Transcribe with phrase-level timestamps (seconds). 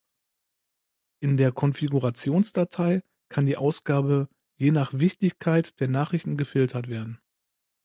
[1.19, 7.21] In der Konfigurationsdatei kann die Ausgabe je nach "Wichtigkeit" der Nachrichten gefiltert werden.